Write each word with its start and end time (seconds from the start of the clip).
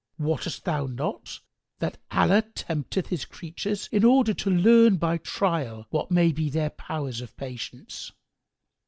Wottest 0.17 0.65
thou 0.65 0.87
not 0.87 1.39
that 1.77 1.99
Allah 2.09 2.41
tempteth 2.55 3.09
His 3.09 3.23
creatures 3.23 3.87
in 3.91 4.03
order 4.03 4.33
to 4.33 4.49
learn 4.49 4.97
by 4.97 5.19
trial 5.19 5.85
what 5.91 6.09
may 6.09 6.31
be 6.31 6.49
their 6.49 6.71
powers 6.71 7.21
of 7.21 7.37
patience? 7.37 8.11